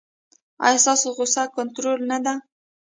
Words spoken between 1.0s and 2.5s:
غوسه کنټرول نه ده؟